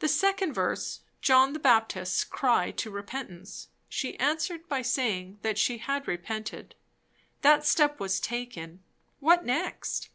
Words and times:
The 0.00 0.08
second 0.08 0.52
verse, 0.52 1.00
John 1.22 1.54
the 1.54 1.58
Baptist's 1.58 2.24
cry 2.24 2.72
to 2.72 2.90
repentance, 2.90 3.68
she 3.88 4.18
answered 4.20 4.68
by 4.68 4.82
saying 4.82 5.38
that 5.40 5.56
she 5.56 5.78
had 5.78 6.06
repented; 6.06 6.74
that 7.40 7.64
step 7.64 7.98
was 7.98 8.20
taken; 8.20 8.82
what 9.18 9.42
next? 9.46 10.10